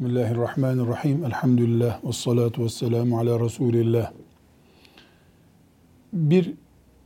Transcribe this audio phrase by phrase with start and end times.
[0.00, 1.24] Bismillahirrahmanirrahim.
[1.24, 4.12] Elhamdülillah ve salatu ve selamu ala Resulillah.
[6.12, 6.52] Bir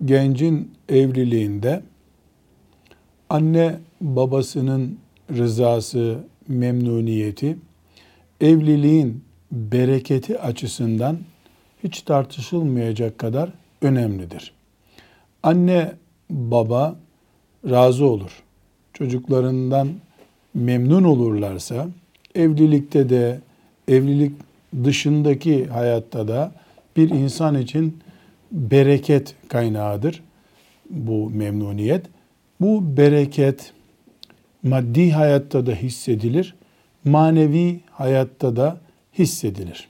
[0.05, 1.83] gencin evliliğinde
[3.31, 4.99] anne babasının
[5.31, 6.19] rızası,
[6.49, 7.59] memnuniyeti
[8.41, 11.19] evliliğin bereketi açısından
[11.85, 13.51] hiç tartışılmayacak kadar
[13.83, 14.55] önemlidir.
[15.43, 15.93] Anne
[16.31, 16.97] baba
[17.71, 18.43] razı olur.
[18.93, 19.89] Çocuklarından
[20.55, 21.89] memnun olurlarsa
[22.35, 23.41] evlilikte de
[23.89, 24.33] evlilik
[24.85, 26.53] dışındaki hayatta da
[26.97, 27.99] bir insan için
[28.53, 30.23] bereket kaynağıdır
[30.91, 32.07] bu memnuniyet.
[32.61, 33.73] Bu bereket
[34.63, 36.55] maddi hayatta da hissedilir,
[37.05, 38.81] manevi hayatta da
[39.19, 39.89] hissedilir.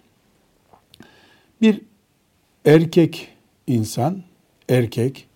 [1.60, 1.80] Bir
[2.64, 3.28] erkek
[3.66, 4.22] insan,
[4.68, 5.26] erkek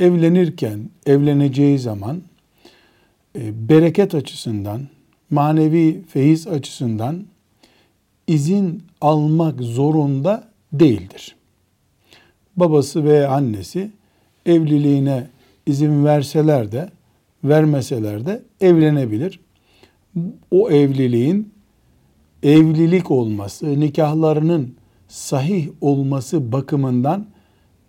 [0.00, 2.22] evlenirken, evleneceği zaman
[3.38, 4.88] e, bereket açısından,
[5.30, 7.24] manevi feyiz açısından
[8.26, 11.36] izin almak zorunda değildir.
[12.56, 13.90] Babası veya annesi
[14.46, 15.26] evliliğine
[15.66, 16.90] izin verseler de
[17.44, 19.40] vermeseler de evlenebilir.
[20.50, 21.52] O evliliğin
[22.42, 24.74] evlilik olması, nikahlarının
[25.08, 27.26] sahih olması bakımından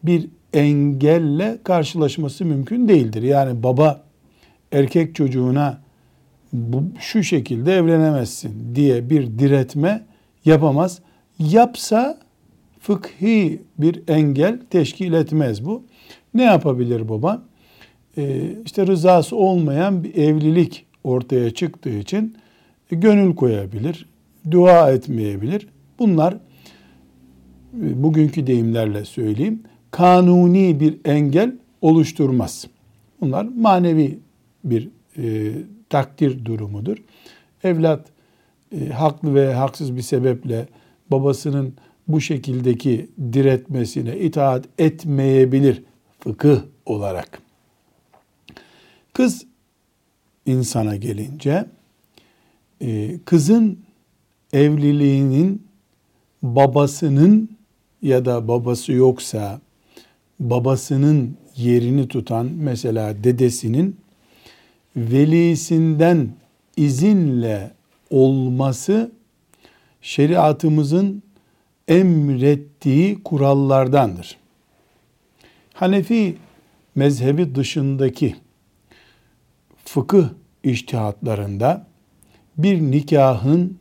[0.03, 3.21] bir engelle karşılaşması mümkün değildir.
[3.23, 4.03] Yani baba
[4.71, 5.81] erkek çocuğuna
[6.53, 10.05] bu şu şekilde evlenemezsin diye bir diretme
[10.45, 10.99] yapamaz.
[11.39, 12.19] Yapsa
[12.79, 15.83] fıkhi bir engel teşkil etmez bu.
[16.33, 17.43] Ne yapabilir baba?
[18.17, 22.35] Ee, işte rızası olmayan bir evlilik ortaya çıktığı için
[22.91, 24.05] e, gönül koyabilir,
[24.51, 25.67] dua etmeyebilir.
[25.99, 32.67] Bunlar e, bugünkü deyimlerle söyleyeyim kanuni bir engel oluşturmaz.
[33.21, 34.19] Bunlar manevi
[34.63, 35.53] bir e,
[35.89, 36.97] takdir durumudur.
[37.63, 38.07] Evlat
[38.71, 40.67] e, haklı ve haksız bir sebeple
[41.11, 41.73] babasının
[42.07, 45.83] bu şekildeki diretmesine itaat etmeyebilir
[46.19, 47.41] fıkıh olarak.
[49.13, 49.45] Kız
[50.45, 51.65] insana gelince
[52.81, 53.79] e, kızın
[54.53, 55.63] evliliğinin
[56.43, 57.49] babasının
[58.01, 59.61] ya da babası yoksa
[60.39, 63.95] babasının yerini tutan mesela dedesinin
[64.99, 66.29] velisinden
[66.77, 67.71] izinle
[68.09, 69.11] olması
[70.01, 71.23] şeriatımızın
[71.87, 74.37] emrettiği kurallardandır.
[75.73, 76.37] Hanefi
[76.95, 78.35] mezhebi dışındaki
[79.85, 80.29] fıkıh
[80.63, 81.85] iştihatlarında
[82.57, 83.77] bir nikahın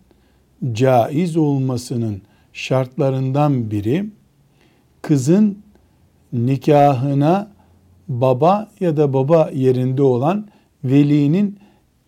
[0.73, 4.07] caiz olmasının şartlarından biri
[5.03, 5.59] kızın
[6.33, 7.51] nikahına
[8.09, 10.49] baba ya da baba yerinde olan
[10.85, 11.59] velinin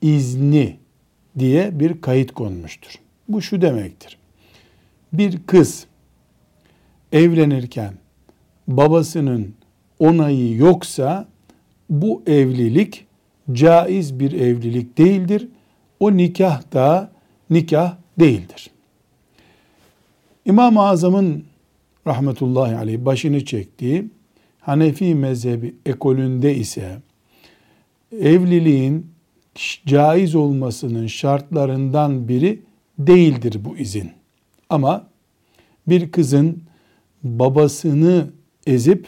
[0.03, 0.77] izni
[1.39, 2.95] diye bir kayıt konmuştur.
[3.29, 4.19] Bu şu demektir.
[5.13, 5.87] Bir kız
[7.13, 7.95] evlenirken
[8.69, 9.55] babasının
[9.99, 11.29] onayı yoksa
[11.91, 13.07] bu evlilik
[13.53, 15.49] caiz bir evlilik değildir.
[16.01, 17.13] O nikah da
[17.51, 18.71] nikah değildir.
[20.45, 21.45] İmam-ı Azam'ın
[22.07, 24.11] rahmetullahi aleyh başını çektiği
[24.61, 26.99] Hanefi mezhebi ekolünde ise
[28.13, 29.07] evliliğin
[29.87, 32.63] caiz olmasının şartlarından biri
[32.99, 34.13] değildir bu izin.
[34.69, 35.07] Ama
[35.87, 36.63] bir kızın
[37.23, 38.31] babasını
[38.67, 39.07] ezip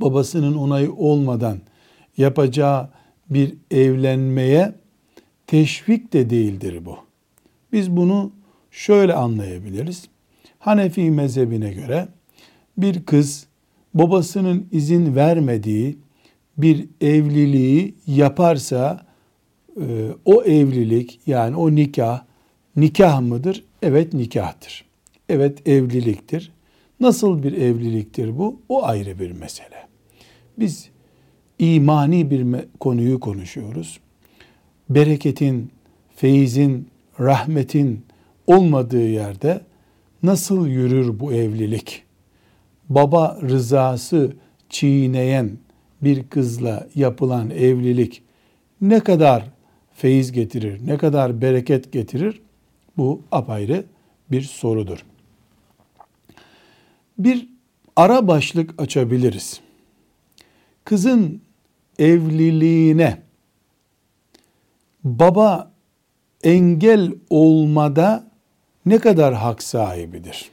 [0.00, 1.58] babasının onayı olmadan
[2.16, 2.90] yapacağı
[3.30, 4.74] bir evlenmeye
[5.46, 6.96] teşvik de değildir bu.
[7.72, 8.32] Biz bunu
[8.70, 10.08] şöyle anlayabiliriz.
[10.58, 12.08] Hanefi mezhebine göre
[12.78, 13.46] bir kız
[13.94, 15.98] babasının izin vermediği
[16.58, 19.06] bir evliliği yaparsa
[19.80, 22.24] e, o evlilik yani o nikah
[22.76, 23.64] nikah mıdır?
[23.82, 24.84] Evet nikahtır.
[25.28, 26.52] Evet evliliktir.
[27.00, 28.60] Nasıl bir evliliktir bu?
[28.68, 29.86] O ayrı bir mesele.
[30.58, 30.88] Biz
[31.58, 32.46] imani bir
[32.80, 34.00] konuyu konuşuyoruz.
[34.90, 35.70] Bereketin,
[36.16, 36.88] feyizin,
[37.20, 38.04] rahmetin
[38.46, 39.60] olmadığı yerde
[40.22, 42.02] nasıl yürür bu evlilik?
[42.88, 44.32] Baba rızası
[44.68, 45.50] çiğneyen
[46.04, 48.22] bir kızla yapılan evlilik
[48.80, 49.44] ne kadar
[49.94, 52.40] feyiz getirir, ne kadar bereket getirir?
[52.96, 53.84] Bu apayrı
[54.30, 55.04] bir sorudur.
[57.18, 57.48] Bir
[57.96, 59.60] ara başlık açabiliriz.
[60.84, 61.42] Kızın
[61.98, 63.22] evliliğine
[65.04, 65.72] baba
[66.42, 68.30] engel olmada
[68.86, 70.50] ne kadar hak sahibidir?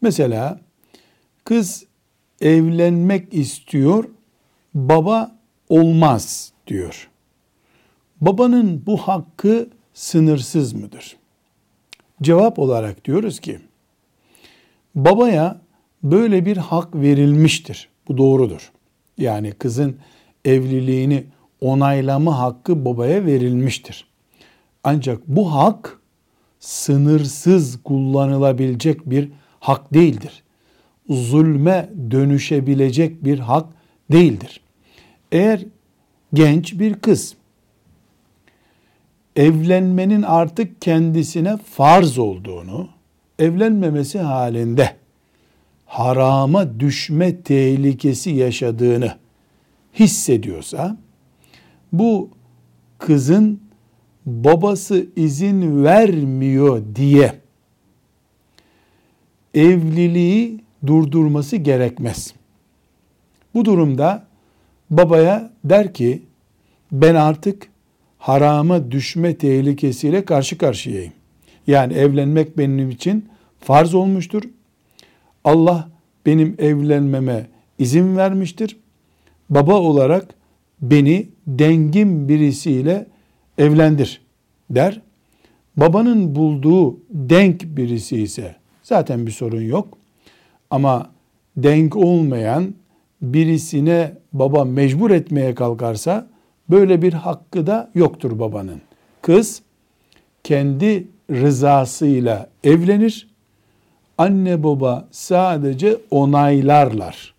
[0.00, 0.60] Mesela
[1.44, 1.87] kız
[2.40, 4.04] evlenmek istiyor,
[4.74, 5.36] baba
[5.68, 7.10] olmaz diyor.
[8.20, 11.16] Babanın bu hakkı sınırsız mıdır?
[12.22, 13.60] Cevap olarak diyoruz ki
[14.94, 15.60] babaya
[16.02, 17.88] böyle bir hak verilmiştir.
[18.08, 18.72] Bu doğrudur.
[19.18, 19.96] Yani kızın
[20.44, 21.24] evliliğini
[21.60, 24.06] onaylama hakkı babaya verilmiştir.
[24.84, 26.00] Ancak bu hak
[26.60, 29.28] sınırsız kullanılabilecek bir
[29.60, 30.42] hak değildir.
[31.08, 33.66] Zulme dönüşebilecek bir hak
[34.12, 34.60] değildir.
[35.32, 35.64] Eğer
[36.34, 37.34] genç bir kız
[39.36, 42.88] evlenmenin artık kendisine farz olduğunu,
[43.38, 44.96] evlenmemesi halinde
[45.86, 49.14] harama düşme tehlikesi yaşadığını
[49.94, 50.96] hissediyorsa
[51.92, 52.30] bu
[52.98, 53.60] kızın
[54.26, 57.34] babası izin vermiyor diye
[59.54, 62.34] evliliği durdurması gerekmez.
[63.54, 64.26] Bu durumda
[64.90, 66.22] babaya der ki
[66.92, 67.68] ben artık
[68.18, 71.12] harama düşme tehlikesiyle karşı karşıyayım.
[71.66, 73.28] Yani evlenmek benim için
[73.60, 74.42] farz olmuştur.
[75.44, 75.88] Allah
[76.26, 77.46] benim evlenmeme
[77.78, 78.76] izin vermiştir.
[79.50, 80.34] Baba olarak
[80.82, 83.06] beni dengim birisiyle
[83.58, 84.20] evlendir
[84.70, 85.00] der.
[85.76, 89.97] Babanın bulduğu denk birisi ise zaten bir sorun yok.
[90.70, 91.10] Ama
[91.56, 92.74] denk olmayan
[93.22, 96.26] birisine baba mecbur etmeye kalkarsa
[96.70, 98.80] böyle bir hakkı da yoktur babanın.
[99.22, 99.62] Kız
[100.44, 103.28] kendi rızasıyla evlenir.
[104.18, 107.34] Anne baba sadece onaylarlar.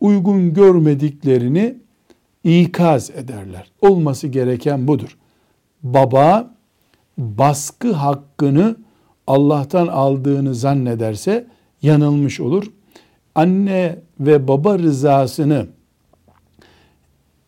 [0.00, 1.74] Uygun görmediklerini
[2.44, 3.70] ikaz ederler.
[3.80, 5.18] Olması gereken budur.
[5.82, 6.50] Baba
[7.18, 8.76] baskı hakkını
[9.26, 11.46] Allah'tan aldığını zannederse
[11.82, 12.64] yanılmış olur.
[13.34, 15.66] Anne ve baba rızasını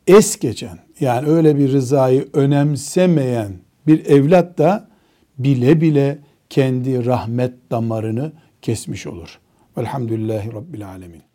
[0.07, 3.53] es geçen yani öyle bir rızayı önemsemeyen
[3.87, 4.89] bir evlat da
[5.39, 6.19] bile bile
[6.51, 8.33] kendi rahmet damarını
[8.63, 9.39] kesmiş olur.
[9.79, 11.30] Velhamdülillahi Rabbil Alemin.